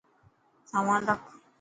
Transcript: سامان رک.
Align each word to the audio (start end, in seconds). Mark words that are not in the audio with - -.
سامان 0.71 1.01
رک. 1.07 1.21